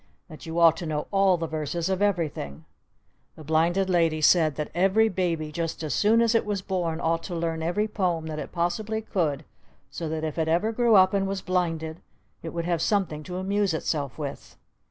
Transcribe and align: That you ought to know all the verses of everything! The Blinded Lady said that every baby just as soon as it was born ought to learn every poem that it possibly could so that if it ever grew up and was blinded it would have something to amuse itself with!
That 0.29 0.47
you 0.47 0.59
ought 0.59 0.77
to 0.77 0.87
know 0.87 1.05
all 1.11 1.37
the 1.37 1.45
verses 1.45 1.87
of 1.87 2.01
everything! 2.01 2.65
The 3.35 3.43
Blinded 3.43 3.87
Lady 3.87 4.19
said 4.19 4.55
that 4.55 4.71
every 4.73 5.09
baby 5.09 5.51
just 5.51 5.83
as 5.83 5.93
soon 5.93 6.23
as 6.23 6.33
it 6.33 6.43
was 6.43 6.63
born 6.63 6.99
ought 6.99 7.21
to 7.25 7.35
learn 7.35 7.61
every 7.61 7.87
poem 7.87 8.25
that 8.25 8.39
it 8.39 8.51
possibly 8.51 9.03
could 9.03 9.45
so 9.91 10.09
that 10.09 10.23
if 10.23 10.39
it 10.39 10.47
ever 10.47 10.71
grew 10.71 10.95
up 10.95 11.13
and 11.13 11.27
was 11.27 11.43
blinded 11.43 12.01
it 12.41 12.49
would 12.49 12.65
have 12.65 12.81
something 12.81 13.21
to 13.21 13.37
amuse 13.37 13.75
itself 13.75 14.17
with! 14.17 14.57